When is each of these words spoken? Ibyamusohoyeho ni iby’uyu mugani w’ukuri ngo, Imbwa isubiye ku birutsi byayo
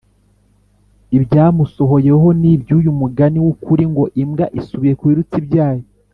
Ibyamusohoyeho 1.17 2.27
ni 2.39 2.49
iby’uyu 2.55 2.91
mugani 2.99 3.37
w’ukuri 3.43 3.83
ngo, 3.91 4.03
Imbwa 4.23 4.45
isubiye 4.59 4.93
ku 4.99 5.03
birutsi 5.09 5.37
byayo 5.49 5.85